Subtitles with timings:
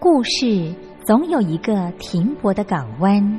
[0.00, 3.38] 故事总有一个停泊的港湾。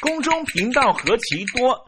[0.00, 1.87] 宫中频道何其多，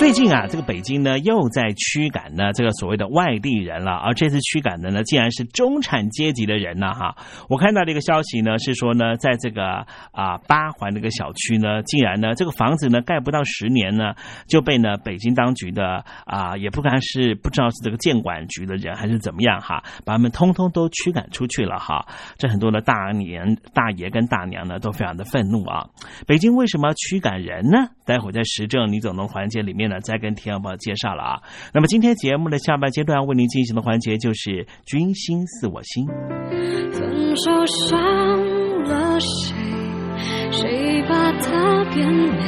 [0.00, 7.14] 最近啊，这个北京呢又在驱赶呢这个所谓的外地人了，而这次驱赶的呢竟然是中产阶级的人呢哈！
[7.50, 14.14] 我看到这个消息呢是说呢，在这个啊八环这个小区呢，竟然呢这个房子呢盖不到十年呢
[14.48, 22.06] 就被呢北京当局的啊也不管是不知道是这个建管局的人还是怎么样哈，把他们通通都驱赶出去了哈！
[22.38, 25.84] 这很多的大年大爷跟大娘呢都非常的愤怒啊！
[26.26, 27.90] 北京为什么要驱赶人呢？
[28.06, 29.89] 待会在时政你总能环节里面。
[30.00, 31.40] 再跟听众朋友介绍了啊，
[31.74, 36.06] 那么今天节目的下半阶段为您进行的环节就是“君心似我心”。
[36.92, 37.90] 分手伤
[38.84, 39.56] 了谁？
[40.52, 42.38] 谁把它变美？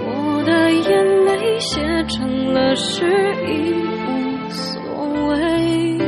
[0.00, 3.04] 我的眼泪写成了诗，
[3.46, 3.72] 已
[4.04, 4.82] 无所
[5.28, 5.98] 谓。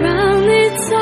[0.00, 0.48] 让你
[0.88, 0.96] 再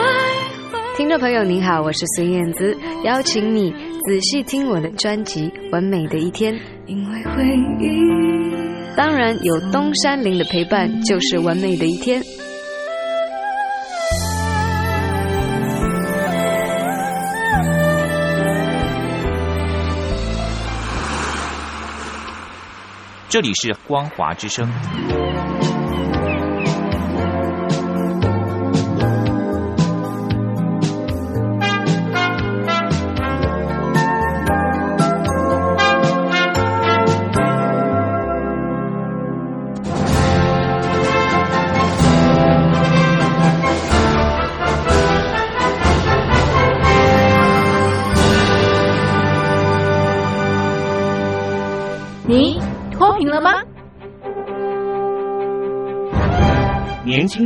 [0.97, 3.73] 听众朋友您好，我是孙燕姿，邀请你
[4.07, 6.55] 仔细听我的专辑《完美的一天》。
[6.87, 7.45] 因为回
[7.79, 12.21] 忆，当然有东山林的陪伴，就是完美的一天。
[23.29, 24.69] 这里是光华之声。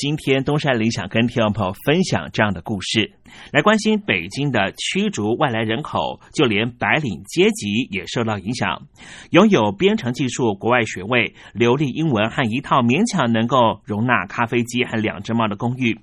[0.00, 3.12] 今天东山林想跟听众朋友分享这样的故事，
[3.52, 8.86] 来关心北京的驱逐外来人口，就连白领阶级也受到影响。
[9.28, 16.00] 拥有编程技术国外学位、流利英文和一套勉强能够容纳咖啡机和两只猫的公寓。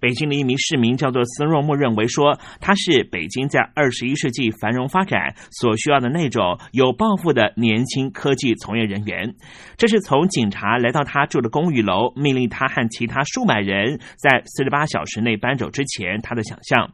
[0.00, 9.34] 北京的一名市民叫做斯若木，认为说他是北京在二十一世纪繁荣发展所需要的那种有抱负的年轻科技从业人员。
[9.76, 16.90] 这是从警察来到他住的公寓楼，命令他和其他数百人在四十八小时内搬走之前，他的想象。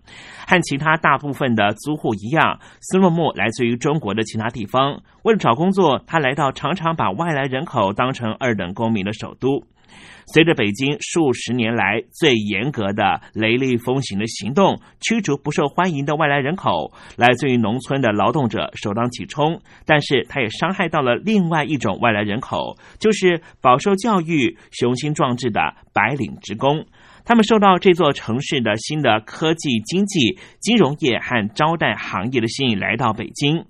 [0.47, 5.03] 和其他大部分的租户一样，斯若木来自于中国的其他地方。
[5.23, 9.65] 为了找工作，他来到常常把外来人口当成二等公民的首都。
[10.27, 19.61] 随着北京数十年来最严格的雷厉风行的行动，驱逐不受欢迎的外来人口，来自于农村的劳动者首当其冲。
[19.85, 25.61] 但是，他也伤害到了另外一种外来人口，就是饱受教育、雄心壮志的
[25.93, 26.87] 白领职工。
[27.25, 33.65] 他们受到这座城市的新的科技、经济、金融业和招待行业的吸引，来到北京。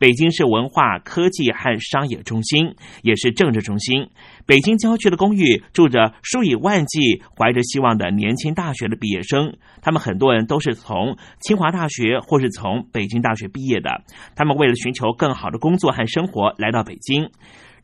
[0.00, 4.08] 北京是文化、科技和商业中心，也是政治中心。
[4.46, 14.02] 北京郊区的公寓住着数以万计怀着希望的年轻大学的毕业生，他们很多人都是从清华大学或是从北京大学毕业的。
[14.36, 17.30] 他们为了寻求更好的工作和生活，来到北京。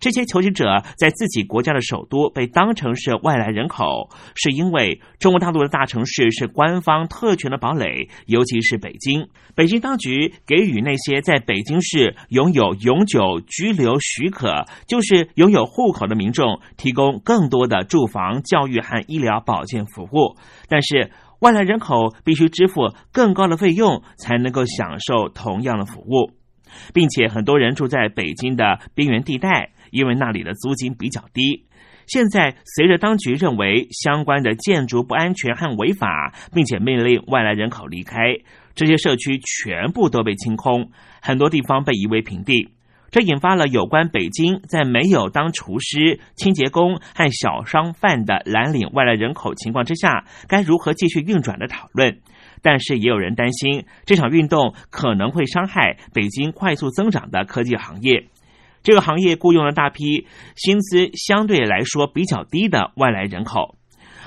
[0.02, 9.28] 这些求职者在自己国家的首都被当成是外来人口，是因为中国大陆的大城市是官方特权的堡垒，尤其是北京。
[9.54, 20.36] 北京当局给予那些在北京市拥有永久居留许可，就是拥有户口的民众，提供更多的住房、教育和医疗保健服务。
[20.68, 26.32] 但是，外来人口必须支付更高的费用，才能够享受同样的服务，
[26.92, 29.70] 并且很多人住在北京的边缘地带。
[29.92, 31.66] 因为那里的租金比较低，
[32.06, 38.16] 现在随着当局认为相关的建筑不安全和违法，并且命令外来人口离开，
[38.74, 42.70] 这些社区全部都被清空，很多地方被夷为平地。
[43.10, 52.20] 这引发了有关北京在没有当厨师、清洁工和小商贩的蓝领外来人口情况之下，该如何继续运转的讨论。
[52.62, 58.28] 但是也有人担心，这场运动可能会伤害北京快速增长的科技行业。
[58.82, 63.76] 这个行业雇佣了大批薪资相对来说比较低的外来人口，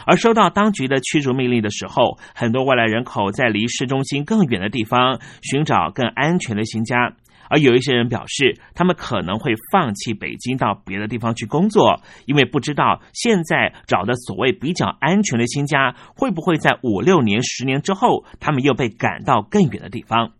[0.05, 7.13] 而收到当局的驱逐命令的时候，很多外来人口在离市中心更远的地方寻找更安全的新家。
[7.49, 20.31] 而有一些人表示，他们可能会放弃北京到别的地方去工作，因为不知道现在找的所谓比较安全的新家，会不会在五六年、十年之后，他们又被赶到更远的地方。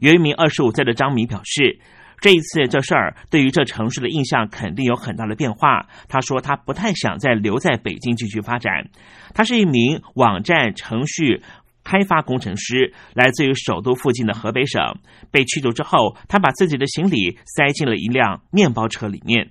[0.00, 1.80] 有一名二十五岁的张明表示。
[2.20, 5.86] 这一次这事儿对于这城市的印象肯定有很大的变化。
[6.08, 8.88] 他说他不太想再留在北京继续发展。
[9.34, 11.42] 他是一名网站程序
[11.84, 14.82] 开发工程师，来自于首都附近的河北省。
[15.30, 19.50] 被驱逐之后，他把自己的行李塞进了一辆面包车里面。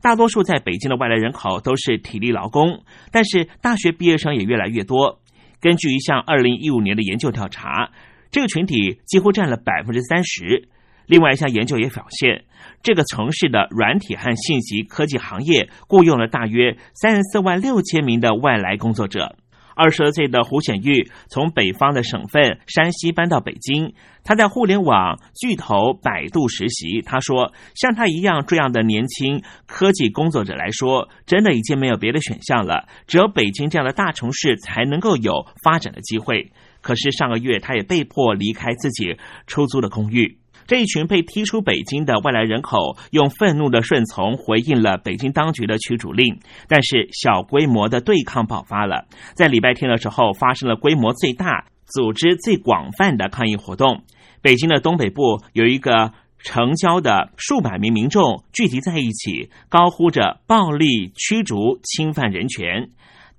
[0.00, 5.20] 大多数在北京的外来人口都是体力劳工，但是大学毕业生也越来越多。
[5.60, 7.90] 根据一项二零一五年的研究调查，
[8.30, 10.68] 这个群体几乎占了百分之三十。
[11.10, 12.44] 另外一项研究也表现，
[12.84, 19.34] 这个城市的软体和信息科技行业雇佣了大约三十四万六千名的外来工作者。
[19.74, 27.02] 二十二岁的胡显玉从北方的省份山西搬到北京，他在互联网巨头百度实习。
[27.02, 40.39] 他说：“像他一样这样的年轻科技工作者来说，真的已经没有别的选项了，只有北京这样的大城市才能够有发展的机会。”可是上个月，他也被迫离开自己出租的公寓。
[40.70, 46.38] 这一群被踢出北京的外来人口，用愤怒的顺从回应了北京当局的驱逐令。
[46.68, 54.04] 但是，小规模的对抗爆发了，在礼拜天的时候，发生了规模最大、组织最广泛的抗议活动。
[54.42, 62.90] 北京的东北部有一个城郊的数百名民众聚集在一起，高呼着“暴力驱逐、侵犯人权”。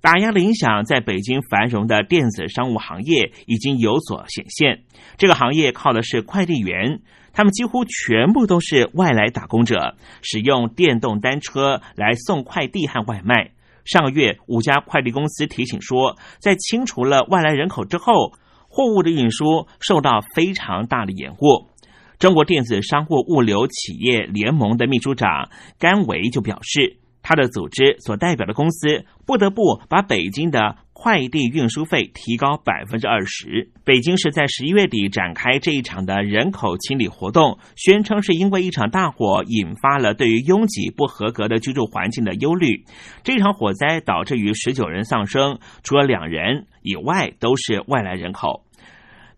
[0.02, 4.82] 打压的影响在北京繁荣的电子商务行业已经有所显现。
[5.16, 7.00] 这个行业靠的是快递员。
[7.32, 13.52] 他们几乎全部都是外来打工者，使用电动单车来送快递和外卖。
[13.84, 18.32] 上个月，五家快递公司提醒说，在清除了外来人口之后，
[18.68, 21.68] 货物的运输受到非常大的延误。
[22.18, 30.76] 中国电子商务物流企业联盟的秘书长甘维就表示，他的组织所代表的公司不得不把北京的。
[31.02, 33.72] 快递运输费提高百分之二十。
[33.84, 42.84] 北京市在十一月底展开这一场的人口清理活动，宣称是因为一场大火引发了对于拥挤不合格的居住环境的忧虑。
[43.24, 48.62] 这场火灾导致于十九人丧生，除了两人以外都是外来人口。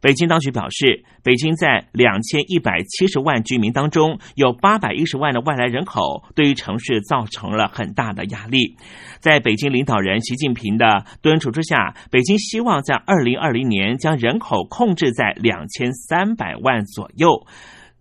[0.04, 8.76] 北京当局表示，北京在两千一百七十万居民当中，有八百一十万的外来人口，对于城市造成了很大的压力。
[9.20, 17.46] 在北京领导人习近平的敦促之下，北京希望在二零二零年将人口控制在两千三百万左右，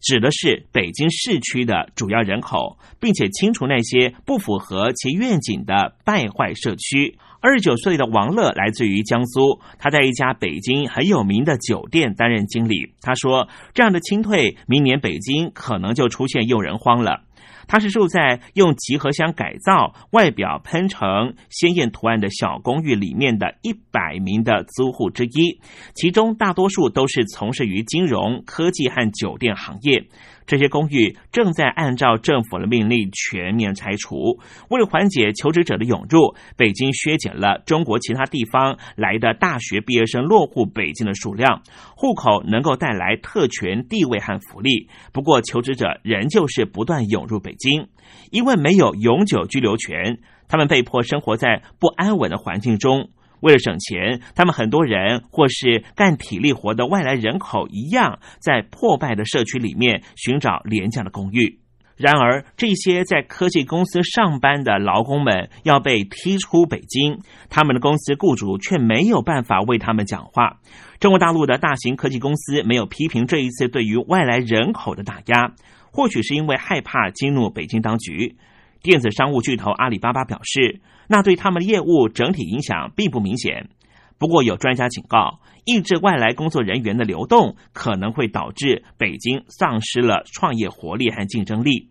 [0.02, 7.18] 指的是北京市区的主要人口，并且清除那些不符合其愿景的败坏社区。
[7.44, 12.94] 二十九岁的王乐来自于江苏，他在一家北京很有名的酒店担任经理。
[13.02, 17.24] 他说：“这样的清退，明年北京可能就出现用人荒了。”
[17.68, 25.60] 他是住在用集合箱改造、外表喷成鲜艳图案的小公寓里面的一百名的租户之一，
[25.96, 30.08] 其中大多数都是从事于金融科技和酒店行业。
[30.46, 34.40] 这些公寓正在按照政府的命令全面拆除。
[34.70, 41.62] 为了缓解求职者的涌入，北京削减了中国其他地方来的大学毕业生落户北京的数量。
[41.96, 47.88] 户口能够带来特权地位和福利，不过求职者仍旧是不断涌入北京，
[48.32, 53.10] 因为没有永久居留权，他们被迫生活在不安稳的环境中。
[53.44, 61.60] 为了省钱，他们很多人或是干体力活的外来人口一样，在破败的社区里面寻找廉价的公寓。
[61.98, 70.60] 然而，这些在科技公司上班的劳工们要被踢出北京，他们的公司雇主却没有办法为他们讲话。
[71.02, 75.54] 中国大陆的大型科技公司没有批评这一次对于外来人口的打压，
[75.92, 78.38] 或许是因为害怕激怒北京当局。
[78.84, 83.70] 电子商务巨头阿里巴巴表示，那对他们的业务整体影响并不明显。
[84.18, 91.90] 不过，有专家警告，抑制外来工作人员的流动可能会导致北京丧失了创业活力和竞争力。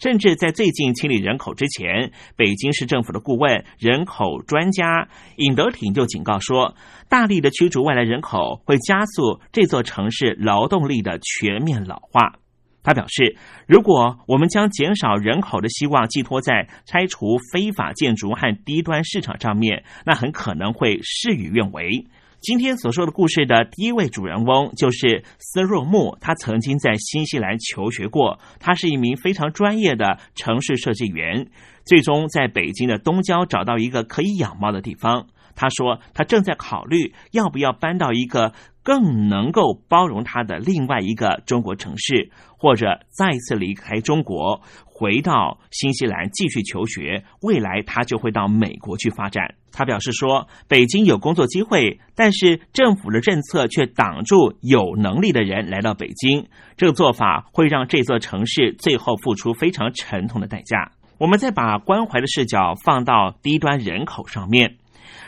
[0.00, 6.74] 甚至在最近清理人口之前，北京市政府的顾问、人口专家尹德挺就警告说，
[7.08, 12.40] 大力的驱逐外来人口会加速这座城市劳动力的全面老化。
[12.84, 22.06] 他表示，如果我们将减少人口的希望寄托在拆除非法建筑和低端市场上面，那很可能会事与愿违。
[22.40, 31.46] 今天所说的故事的第一位主人翁就是斯若木，他曾经在新西兰求学过，他是一名非常专业的城市设计员，
[31.86, 35.28] 最终在北京的东郊找到一个可以养猫的地方。
[35.56, 38.52] 他说，他正在考虑要不要搬到一个。
[38.84, 47.24] 更能够包容他的另外一个中国城市，或者再次离开中国，回到新西兰继续求学。
[47.40, 49.54] 未来他就会到美国去发展。
[49.72, 56.46] 他表示说，北京有工作机会，但是政府的政策却挡住有能力的人来到北京。
[56.76, 60.92] 这个做法会让这座城市最后付出非常沉痛的代价。
[61.16, 64.76] 我们再把关怀的视角放到低端人口上面，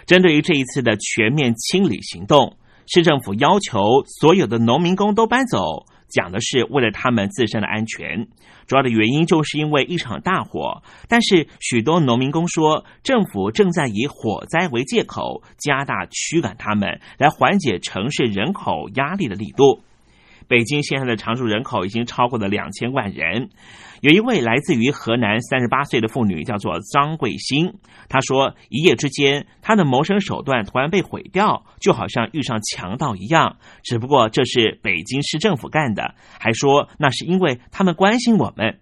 [0.05, 2.59] 针对于这一次的全面清理行动。
[2.87, 8.29] 市政府要求所有的农民工都搬走，讲的是为了他们自身的安全。
[8.67, 19.83] 主要的原因就是因为一场大火，但是许多农民工说，政府正在以火灾为借口加大驱赶他们，来缓解城市人口压力的力度。
[20.49, 23.51] 北京现在的常住人口已经超过了两千万人。
[24.03, 27.75] 有一位来自于河南三十八岁的妇女，叫做张桂新。
[28.09, 33.57] 她说，一夜之间，她的谋生手段突然被毁掉，就好像遇上强盗一样。
[33.83, 38.79] 只不过这是北京市政府干的，还说那是因为他们关心我们。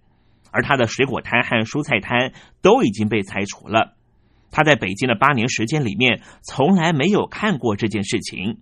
[0.51, 3.95] 而她的水果摊和蔬菜摊都已经被拆除了。
[4.51, 8.59] 她在北京的八年时间里面，从来没有看过这件事情。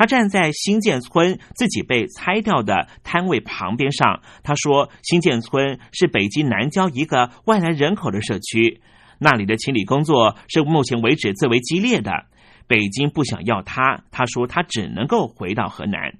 [0.00, 8.80] 他站在新建村自己被拆掉的摊位旁边上，他说：“新建村是北京南郊一个外来人口的社区，
[9.18, 12.12] 那里的清理工作是目前为止最为激烈的。
[12.66, 16.14] 北京不想要他，他说他只能够回到河南。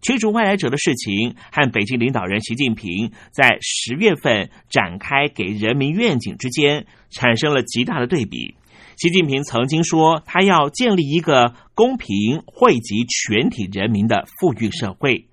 [0.00, 8.54] 驱逐外来者的事情和北京领导人习近平在十月份展开给人民愿景之间产生了极大的对比。”
[8.96, 15.26] 习近平曾经说，他要建立一个公平、惠及全体人民的富裕社会。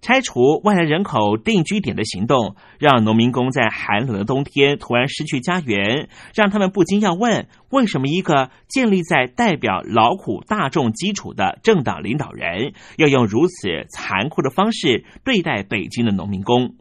[0.00, 16.74] 拆除外来人口定居点的行动，让农民工在寒冷的冬天突然失去家园，让他们不禁要问：为什么一个建立在代表劳苦大众基础的政党领导人，要用如此残酷的方式对待北京的农民工？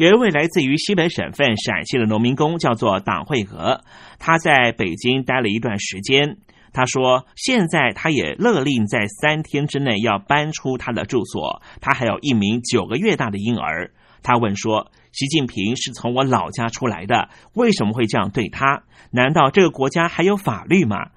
[0.00, 3.84] 有一位来自于西北省份陕西的农民工，叫做党慧娥。
[4.18, 6.38] 他在北京待了一段时间，
[6.72, 11.60] 他说：“现在他也勒令在三天之内要搬出他的住所。
[11.82, 13.92] 他还有一名九个月大的婴儿。”
[14.24, 18.84] 他问说：“习近平是从我老家出来的，为什么会这样对他？
[19.10, 21.10] 难道这个国家还有法律吗？”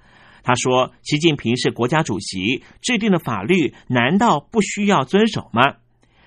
[0.43, 5.75] 他说：“习近平是国家主席，制定的法律难道不需要遵守吗？”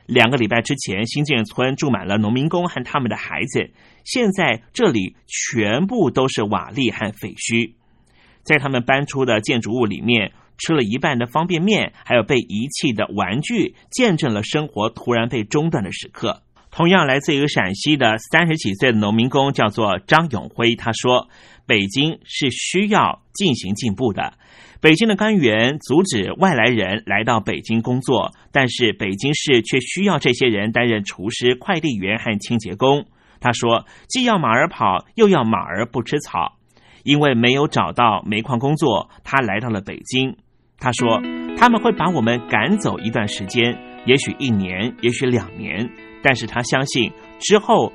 [0.06, 3.70] 两个礼拜之前，新建村住满了农民工和他们的孩子，
[4.04, 7.72] 现在这里全部都是瓦砾和废墟。
[8.42, 16.42] 在他们搬出的建筑物里面，吃了一半的方便面，还有被遗弃的玩具，见证了生活突然被中断的时刻。
[16.70, 21.28] 同样来自于陕西的三十几岁的农民工叫做张永辉，他说
[21.66, 24.34] ：“北京是需要进行进步的。
[24.80, 33.06] 北京的官员阻止外来人来到北京工作，但是北京市却需要这些人担任厨师、快递员和清洁工。”
[33.40, 36.56] 他说：“既要马儿跑，又要马儿不吃草。
[37.04, 40.36] 因为没有找到煤矿工作，他来到了北京。
[40.78, 41.20] 他说：
[41.56, 45.88] 他们会把我们赶走一段时间，也许一年，也许两年。”
[46.22, 47.92] 但是他相信之后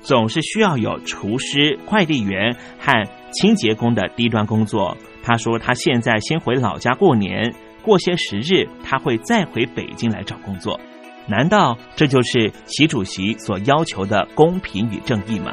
[0.00, 4.96] 总是需要有厨师、快递员和清洁工的低端工作。
[5.22, 10.78] 他说他现在先回老家过年，过些时日他会再回北京来找工作。
[11.28, 15.52] 难道这就是习主席所要求的公平与正义吗？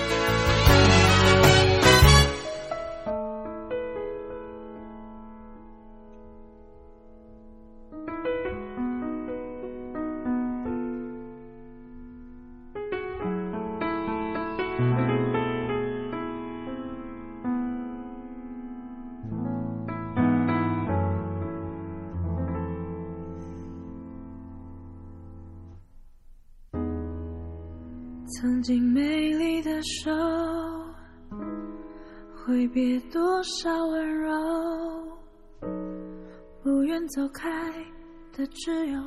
[30.03, 30.09] 手，
[32.33, 34.31] 挥别多少温柔，
[36.63, 37.71] 不愿走开
[38.35, 38.99] 的只有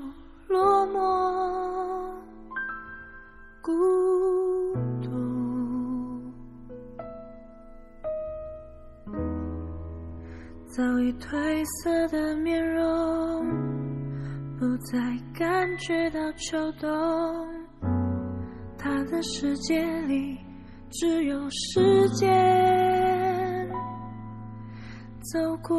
[0.46, 2.14] 落寞、
[3.61, 3.72] 孤
[5.02, 5.11] 独。
[10.68, 13.44] 早已褪色的面容，
[14.61, 15.00] 不再
[15.37, 16.88] 感觉到秋冬。
[18.78, 20.38] 他的世界里
[20.96, 22.24] 只有时间
[25.33, 25.76] 走过，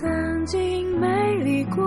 [0.00, 1.84] 曾经美丽过，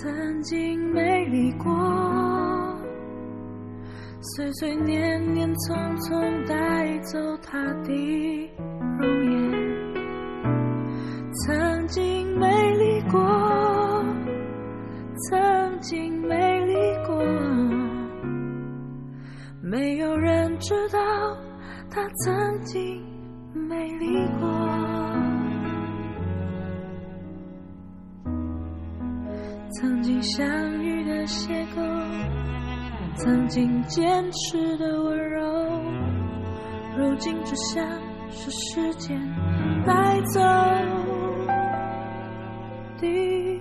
[0.00, 1.70] 曾经美丽过，
[4.34, 7.92] 岁岁年年匆匆带走他的
[8.98, 9.55] 容颜，
[19.68, 20.98] 没有人知道
[21.90, 23.02] 他曾经
[23.52, 24.06] 美丽
[24.38, 24.48] 过。
[29.72, 30.46] 曾经相
[30.80, 31.82] 遇的邂逅，
[33.16, 35.42] 曾经坚持的温柔，
[36.96, 37.84] 如今只像
[38.30, 39.20] 是时间
[39.84, 40.40] 带走
[43.00, 43.55] 的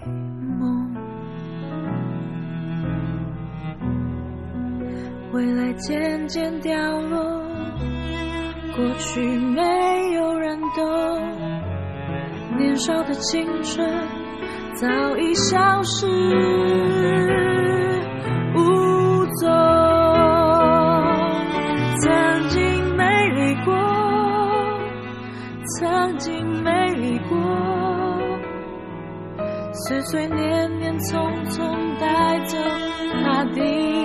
[5.35, 7.19] 未来渐渐掉落，
[8.73, 10.81] 过去没有人懂，
[12.57, 13.85] 年少的青春
[14.75, 16.07] 早已消失
[18.55, 19.51] 无踪。
[21.99, 23.75] 曾经美丽过，
[25.77, 27.37] 曾经美丽过，
[29.73, 32.57] 岁岁年年匆匆带走
[33.21, 34.04] 他的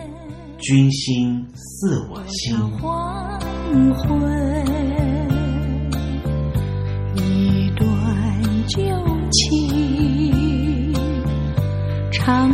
[0.61, 2.55] 君心似我心。
[2.77, 3.39] 黄
[3.95, 4.65] 昏，
[7.15, 7.87] 一段
[8.67, 8.79] 旧
[9.31, 10.93] 情
[12.11, 12.51] 长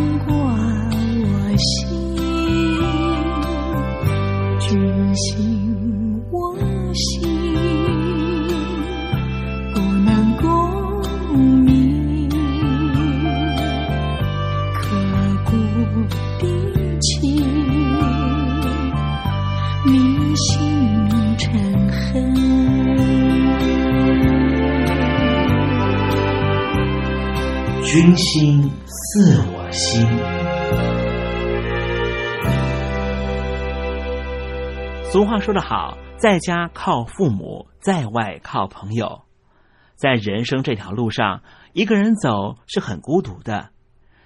[28.00, 30.06] 君心似我心。
[35.12, 39.24] 俗话说得好，在家靠父母，在外靠朋友。
[39.96, 41.42] 在人生这条路上，
[41.74, 43.70] 一个人走是很孤独的。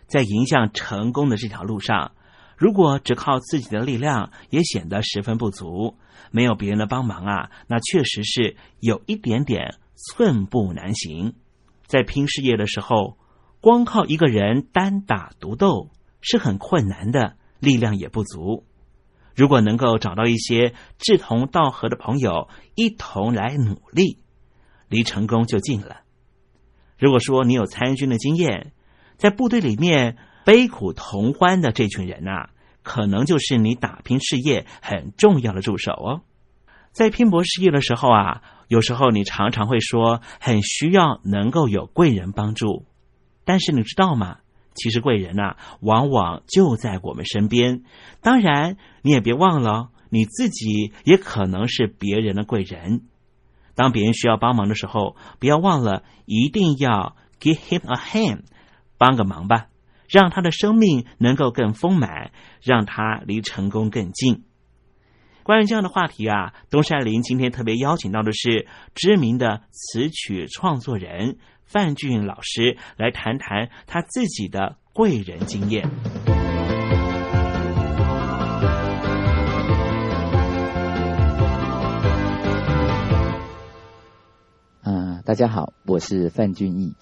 [0.06, 2.12] 在迎向成功的这条路上，
[2.58, 5.96] 如果只靠自己的力量，也显得十分不足。
[6.30, 11.36] 没有别人的帮忙啊，那确实是有一点点寸步难行。
[11.88, 13.16] 在拼事业的时候，
[13.62, 18.66] 光靠一个人单打独斗是很困难的，力量也不足。
[19.36, 24.18] 如果能够找到一些志同道合的朋友，一同来努力，
[24.90, 26.02] 离成功就近了。
[26.98, 28.74] 如果说你有参军的经验，
[29.16, 32.50] 在部队里面悲苦同欢的这群人呐，
[32.82, 36.22] 可能就是你打拼事业很重要的助手哦。
[36.92, 42.86] 在拼搏事业的时候啊，有时候你常常会说很需要能够有贵人帮助，
[43.46, 44.38] 但是你知道吗？
[44.74, 47.84] 其实贵人呐，往往就在我们身边。
[48.22, 53.02] 当然，你也别忘了，你自己也可能是别人的贵人。
[53.76, 58.44] 当别人需要帮忙的时候，不要忘了，一定要 give him a hand，
[58.98, 59.68] 帮个忙吧，
[60.08, 62.32] 让他的生命能够更丰满，
[62.62, 64.46] 让他离成功更近。
[65.44, 71.38] 关于这样的话题啊，东山林今天特别邀请到的是知名的词曲创作人。
[71.72, 75.90] 范俊老师来谈谈他自己的贵人经验。
[84.82, 86.98] 啊，大家好，我是范俊义。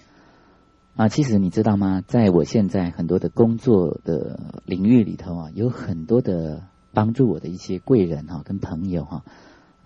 [0.94, 2.00] 啊，其实你知道吗？
[2.06, 6.62] 在我现在很多的工作的领域里头啊，有很多的
[6.94, 9.24] 帮助我的一些贵人哈，跟朋友哈。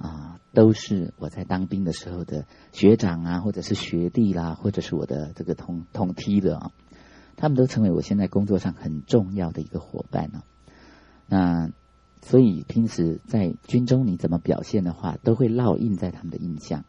[0.05, 6.71] 啊都是我在当兵的时候的学长啊，或者是学弟啦，或者是我的这个同同梯的啊，
[7.37, 10.43] 他们都成为我现在工作上很重要的一个伙伴呢。
[11.27, 11.71] 那
[12.21, 16.85] 所以平时在军中你怎么表现的话，都会烙印在他们的印象。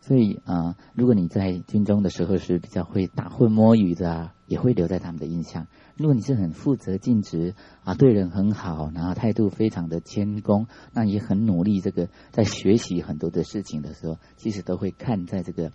[0.00, 5.66] 所以啊，如果你在军中的时候是比较会打混摸鱼的啊，也会留在他们的印象。
[5.96, 15.70] 如果你是很负责尽职啊，对人很好，然后态度非常的谦恭，那也很努力，这个在学习很多的事情的时候，其实都会看在这个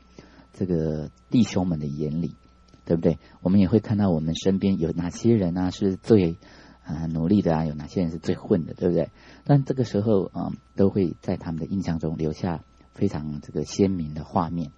[0.53, 2.35] 这个弟兄们的眼里，
[2.83, 3.19] 对不对？
[3.41, 6.37] 我们也会看到我们身边有哪些人啊是最
[6.83, 9.11] 啊努力的啊，有哪些人是最混的，对不对？
[9.43, 12.63] 但这个时候啊，都会在他们的印象中留下
[12.93, 14.71] 非常这个鲜明的画面。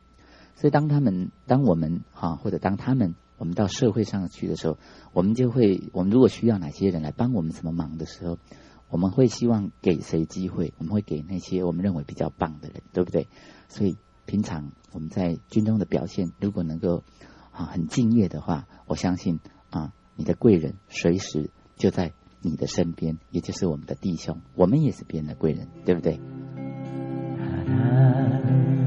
[0.56, 3.16] 所以当他们，当我们哈，或者当他们。
[3.40, 4.78] 我们到社会上去的时候，
[5.14, 8.38] 我们就会，我们如果需要哪些人来帮我们什么忙的时候，
[8.90, 10.74] 我们会希望给谁机会？
[10.78, 13.28] 我们会给那些我们认为比较棒的人，对不对？
[13.68, 17.04] 所以平常我们在军中的表现，如果能够
[17.52, 26.20] 啊很敬业的话，我相信啊你的贵人随时就在你的身边，也就是我们的弟兄，我们也是别人的贵人，对不对？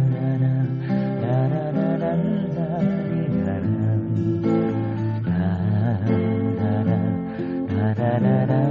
[8.02, 8.62] Navidad.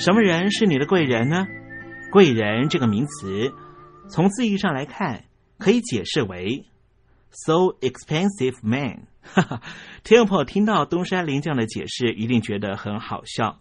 [0.00, 1.46] 什么人是你的贵人呢？
[2.10, 3.52] 贵人这个名词，
[4.08, 5.26] 从字义上来看，
[5.58, 6.64] 可以解释为
[7.30, 9.08] “so expensive man”。
[9.20, 9.62] 哈哈，
[10.02, 13.60] 听众朋友听到东山林这样的解释，一定觉得很好笑。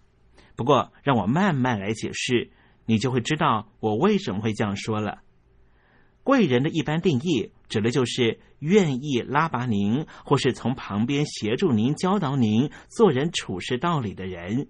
[0.56, 2.52] 不过，让我慢慢来解释，
[2.86, 5.20] 你就会知道我为什么会这样说了。
[6.24, 14.70] 贵人的一般定义，指的就是愿意拉拔您，或是从旁边协助您、教导您做人处事道理的人。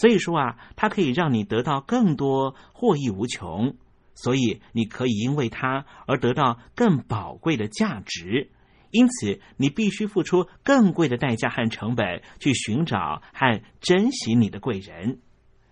[0.00, 3.74] 所以说啊，它可以让你得到更多，获益无穷。
[4.14, 8.50] 所以你可以因为它而得到更宝贵的价值。
[8.90, 15.18] 因此，你必须付出更贵的代价和成本去寻找和珍惜你的贵人。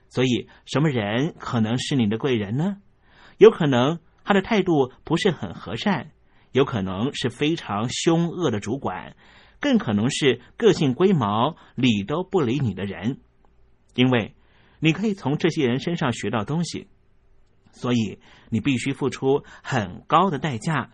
[0.09, 2.77] 所以，什么人可能是你的贵人呢？
[3.39, 6.11] 有可能他的态度不是很和善，
[6.53, 9.16] 有可能是非常凶恶的主管，
[9.61, 13.20] 更可能是个性龟毛、理都不理你的人。
[13.97, 14.36] 因为
[14.78, 16.86] 你可以从这些人身上学到东西，
[17.72, 18.20] 所以
[18.51, 20.92] 你必须付出很高的代价。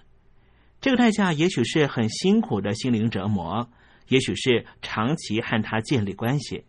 [0.81, 3.71] 这个代价也许是很辛苦的心灵折磨，
[4.09, 6.65] 也许是长期和他建立关系，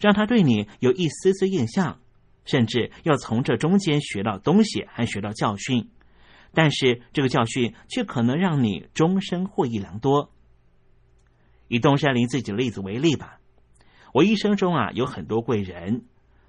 [0.00, 2.00] 让他对你有一丝丝印象，
[2.44, 5.90] 甚至要从这中间学到东西，还学到教训。
[6.52, 10.32] 但是这个教训却可能让你终身获益良多。
[11.68, 13.35] 以东山林自己的例子为例吧，
[14.12, 16.04] 我一生中啊有很多贵人，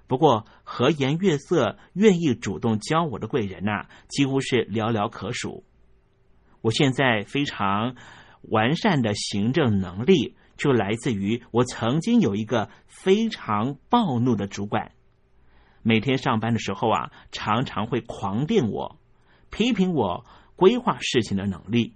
[0.06, 5.64] 不过和颜悦色、愿意主动教我的贵人呐，几乎是寥寥可数。
[6.60, 7.94] 我现在非常
[8.42, 14.92] 完善的行政能力，就来自于我曾经有一个非常暴怒的主管，
[15.82, 18.98] 每天上班的时候啊，常常会狂电我，
[19.50, 20.24] 批评我
[20.56, 21.94] 规划事情的能力，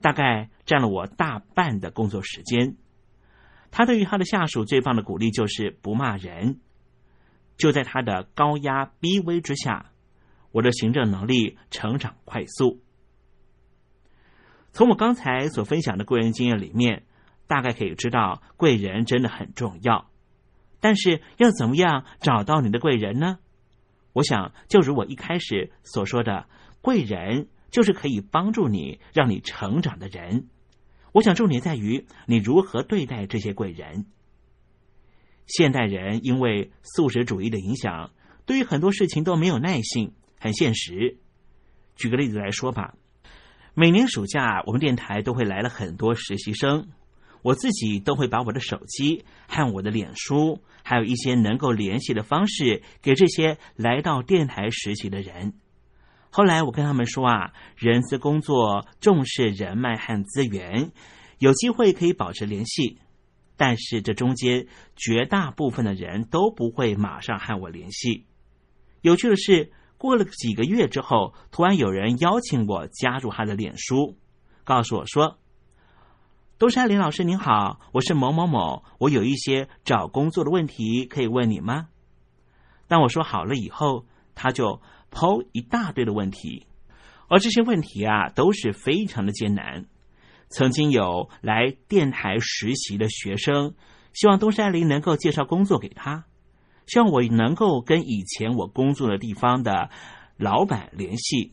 [0.00, 2.76] 大概占了我大半的工作时间。
[3.70, 6.60] 他对于他的下属最棒的鼓励就是不骂人。
[7.56, 9.90] 就在他的高压逼威之下，
[10.52, 12.80] 我的行政能力成长快速。
[14.72, 17.04] 从我刚才所分享的贵人经验里面，
[17.46, 20.08] 大概可以知道贵人真的很重要。
[20.78, 23.38] 但是要怎么样找到你的贵人呢？
[24.12, 26.46] 我想，就如我一开始所说的，
[26.80, 30.46] 贵人就是可以帮助你、让你成长的人。
[31.18, 34.06] 我想重点在于你如何对待这些贵人。
[35.46, 38.12] 现代人因为素食主义的影响，
[38.46, 41.18] 对于很多事情都没有耐性，很现实。
[41.96, 42.94] 举个例子来说吧。
[43.74, 46.86] 每年暑假，我们电台都会来了很多实习生，
[47.42, 55.54] 我自己都会把我的手机和我的脸书，还有一些能够联系的方式，给这些来到电台实习的人。
[56.30, 60.92] 后来我跟他们说啊，人资工作重视人脉和资源，
[61.38, 62.98] 有机会可以保持联系，
[63.56, 64.66] 但是这中间
[64.96, 68.26] 绝大部分的人都不会马上和我联系。
[69.02, 69.72] 有趣的是。
[70.00, 74.16] 过了几个月之后，突然有人邀请我加入他的脸书，
[74.62, 75.40] 告诉我说
[76.56, 81.88] ：“东山林老师您好，我是某某某，我有一些找工作的问题可以问你吗？”
[82.86, 84.06] 当我说好了以后，
[84.36, 84.80] 他就
[85.10, 86.66] 抛一大堆的问题，
[87.28, 89.86] 而这些问题啊都是非常的艰难。
[90.48, 93.74] 曾经有来电台实习的学生，
[94.14, 96.24] 希望东山林能够介绍工作给他。
[96.86, 99.90] 希望我能够跟以前我工作的地方的
[100.38, 101.52] 老板联系，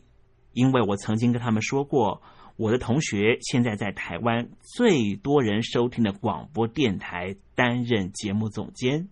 [0.52, 2.22] 因为我曾经跟他们说过，
[2.56, 9.10] 我的同学现在在台湾最多人收听的广播电台担任节目总监，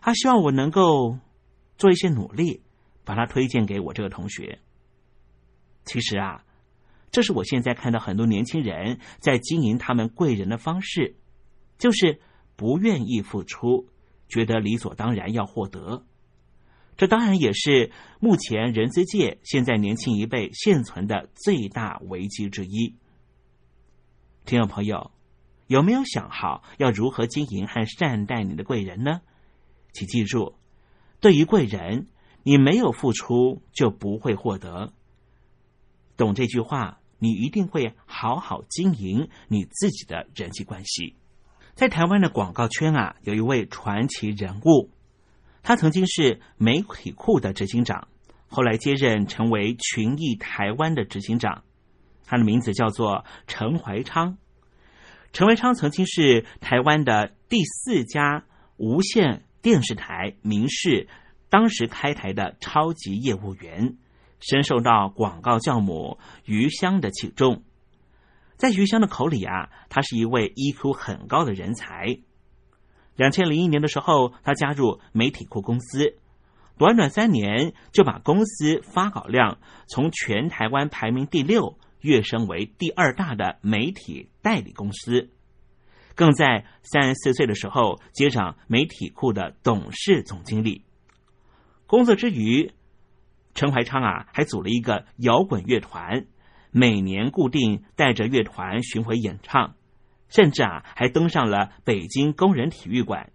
[0.00, 1.18] 他希望我能够
[1.76, 2.62] 做一些努力，
[3.10, 4.60] 把他推荐给我这个同学。
[5.84, 6.44] 其实啊，
[7.10, 11.16] 这是我现在看到很多年轻人在经营他们贵人的方式，
[11.76, 12.20] 就是
[12.54, 13.88] 不愿意付出。
[14.28, 16.04] 觉得理所当然要获得，
[16.96, 17.90] 这当然也是
[18.20, 22.94] 目前人资界现在年轻一辈现存的最大危机之一。
[24.44, 25.10] 听众朋友，
[25.66, 29.20] 有没有想好要如何经营和善待你的贵人呢？
[29.92, 30.54] 请记住，
[31.18, 32.06] 对于贵人，
[32.42, 34.92] 你没有付出就不会获得。
[36.16, 41.16] 懂这句话，你一定会好好经营你自己的人际关系。
[41.74, 44.90] 在台湾的广告圈啊，有一位传奇人物，
[45.62, 48.08] 他曾经是媒体库的执行长，
[48.48, 51.64] 后来接任成为群益台湾的执行长。
[52.26, 54.36] 他的名字叫做陈怀昌。
[55.32, 58.44] 陈怀昌曾经是台湾的第四家
[58.76, 61.08] 无线电视台民视
[61.50, 63.98] 当时开台的超级业务员，
[64.40, 67.62] 深受到广告教母余香的器重。
[68.56, 72.20] 在余香的口里啊，他是一位 EQ 很高的人才。
[73.16, 76.16] 两千零一年的时候，他加入媒体库公司，
[76.78, 85.30] 短短三年就把公司发稿量从全台湾排名第六跃升为第二大的媒体代理公司，
[86.14, 90.84] 更在三十四岁的时候接掌媒体库的董事总经理。
[91.90, 92.70] 工作之余，
[93.52, 96.24] 陈怀昌啊，还组了一个摇滚乐团。
[96.70, 99.74] 每年固定带着乐团巡回演唱，
[100.28, 103.32] 甚至啊还登上了北京工人体育馆。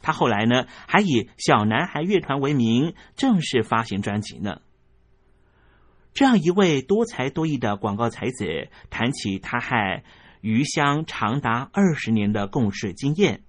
[0.00, 4.60] 他后来呢还以小男孩乐团为名正式发行专辑呢。
[6.14, 10.04] 这样一位多才多艺的广告才子，谈起他和
[10.40, 13.42] 余香长达二十年的共事经验，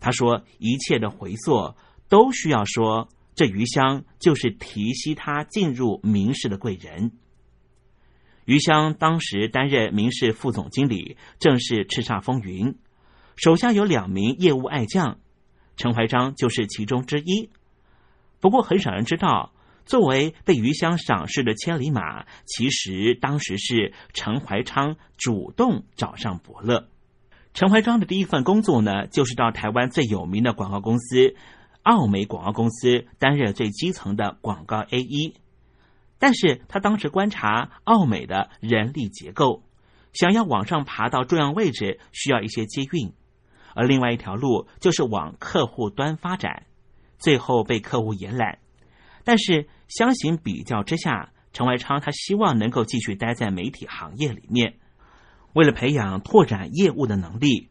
[0.00, 1.74] 他说：“一切的回溯
[2.08, 7.12] 都需要说，这余香就是提携他进入名士的贵人。”
[8.46, 12.76] 余香当时担任民事副总经理，正是叱咤风云，
[13.36, 15.18] 手下有两名业务爱将，
[15.76, 17.48] 陈怀章就是其中之一。
[18.40, 19.54] 不过很少人知道，
[19.86, 26.88] 作为被余香赏识的千里马，其实当时是陈怀昌主动找上伯乐。
[27.54, 31.34] 陈怀章的第一份工作呢，就是到台湾最有名的广告公司
[31.84, 35.34] 奥美广告公司担任最基层的广告 A 一。
[36.18, 39.62] 但是他当时观察奥美的人力结构，
[40.12, 43.12] 想要往上爬到重要位置，需要一些接运；
[43.74, 46.64] 而另外一条路就是往客户端发展，
[47.18, 48.58] 最后被客户延揽。
[49.22, 54.76] 但是相形比较之下，陈怀昌他希望能够继续待在媒体行业里面。
[55.52, 57.68] 为了培养拓展业务的能力，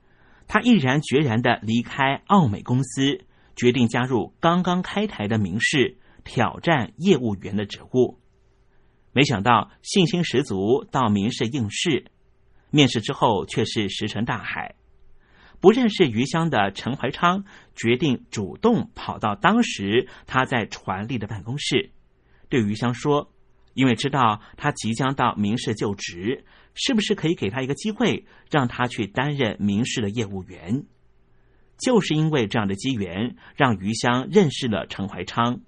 [0.48, 3.26] 他毅然决然的离开奥美公司，
[3.56, 8.20] 决定加入刚刚开台的明视，挑战业务员的职务。
[9.12, 12.06] 没想到信心十足到明视应试，
[12.72, 14.76] 面试之后却是石沉大海。
[15.60, 17.46] 不认识余香的陈怀昌
[17.76, 21.92] 决定主动跑到当时他在传力的办公室，
[22.50, 23.32] 对余香说
[23.74, 26.46] ：“因为知道他即将到明视就职。”
[26.76, 30.86] 是不是可以给他一个机会，让他去担任民事的业务员？
[31.78, 35.62] 就是因为这样的机缘，让余香认识了陈怀昌。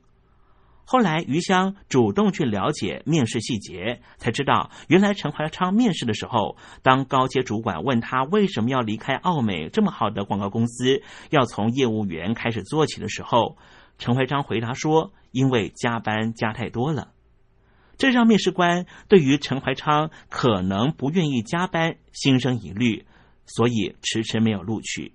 [0.88, 11.02] 后来余香主动去了解面试细节，才知道原来陈怀昌面试的时候，当高阶主管问他为什么要离开奥美这么好的广告公司，
[11.32, 13.58] 要从业务员开始做起的时候，
[13.98, 17.14] 陈怀昌回答说：“因为加班加太多了。”
[17.98, 23.08] 这让面试官对于陈怀昌可能不愿意加班心生疑虑，
[23.48, 25.14] 所以迟迟没有录取。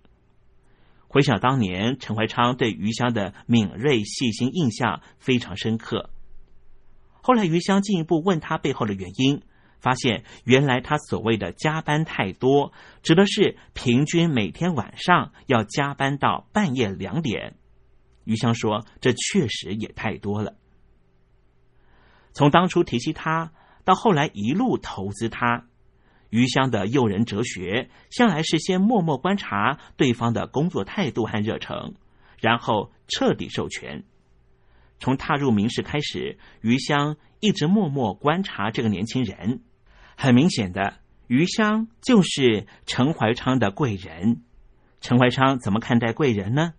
[1.12, 6.10] 回想当年，陈怀昌对余香的敏锐细心印象非常深刻。
[7.20, 9.42] 后来余香进一步问他背后的原因，
[9.80, 17.56] 发现原来他所谓的加班太多，指的是平均每天晚上要加班到半夜两点。
[18.22, 20.54] 余香说：“这确实也太多了。”
[22.32, 23.52] 从当初提起他，
[23.82, 25.66] 到后来一路投资他，
[26.30, 31.94] 余香的诱人哲学向来是先默默观察对方的工作态度和热诚，
[32.40, 34.04] 然后彻底授权。
[34.98, 39.60] 从踏入明视开始，余香一直默默观察这个年轻人。
[40.16, 44.42] 很明显的，余香就是陈怀昌的贵人。
[45.00, 46.72] 陈怀昌怎么看待贵人呢？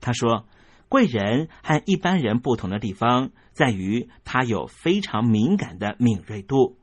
[0.00, 0.46] 他说。
[0.90, 6.77] 贵人和一般人不同的地方在于，他有非常敏感的敏锐度。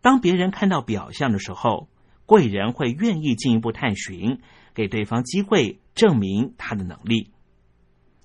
[0.00, 1.88] 当别人看到表象的时候，
[2.26, 4.40] 贵人会愿意进一步探寻，
[4.74, 7.32] 给对方机会证明他的能力。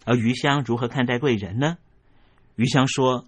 [0.06, 1.78] 而余香如何看待贵人呢？
[2.56, 3.28] 余香说：“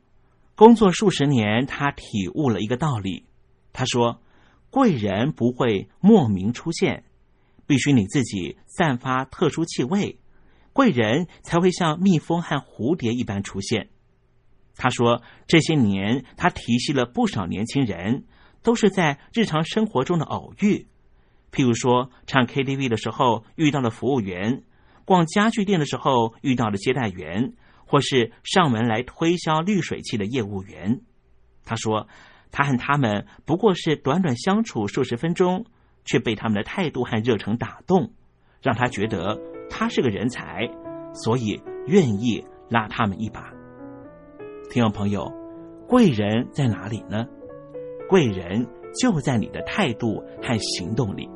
[0.56, 3.26] 工作数十年，他体悟了一个道理。
[3.74, 4.22] 他说，
[4.70, 7.06] 贵人不会莫名出现，
[7.66, 10.20] 必须你自己散发特殊气味。”
[10.74, 13.88] 贵人才会像蜜蜂和蝴蝶一般出现。
[14.76, 18.26] 他说：“这些年，他提携了不少年轻人，
[18.66, 20.88] 都是在日常生活中的偶遇。
[21.54, 24.64] 譬如说，唱 KTV 的时候遇到了服务员，
[25.06, 27.54] 逛家具店的时候遇到了接待员，
[27.86, 31.00] 或是上门来推销滤水器的业务员。”
[31.64, 32.10] 他说
[32.52, 35.66] ：“他和他们不过是短短相处数十分钟，
[36.04, 38.12] 却被他们的态度和热诚打动，
[38.62, 40.70] 让他觉得。”他是个人才，
[41.12, 43.52] 所以愿意拉他们一把。
[44.70, 45.34] 听众朋友，
[45.88, 47.26] 贵人在哪里呢？
[48.08, 48.66] 贵人
[49.00, 51.30] 就在你的态度和行动里。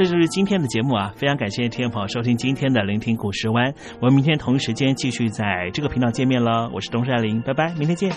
[0.00, 1.12] 这就是今天的节目啊！
[1.14, 3.70] 非常感谢听众朋友收听今天的聆听古诗湾，
[4.00, 6.70] 我们明天同一时间继续在这个频道见面了。
[6.72, 8.10] 我是东山林，拜拜，明天见。